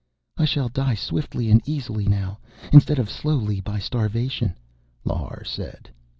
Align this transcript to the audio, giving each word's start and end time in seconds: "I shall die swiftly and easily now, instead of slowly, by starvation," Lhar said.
"I 0.35 0.45
shall 0.45 0.67
die 0.67 0.95
swiftly 0.95 1.51
and 1.51 1.61
easily 1.69 2.07
now, 2.07 2.39
instead 2.73 2.97
of 2.97 3.07
slowly, 3.07 3.59
by 3.61 3.77
starvation," 3.77 4.55
Lhar 5.05 5.43
said. 5.45 5.91